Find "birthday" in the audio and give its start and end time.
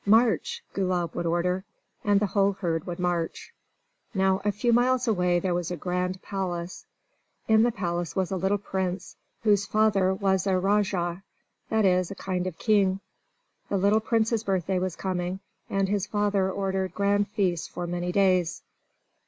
14.43-14.79